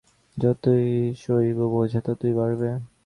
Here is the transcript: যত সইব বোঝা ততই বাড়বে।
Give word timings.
যত 0.37 0.63
সইব 1.17 1.57
বোঝা 1.73 1.99
ততই 2.05 2.33
বাড়বে। 2.33 2.69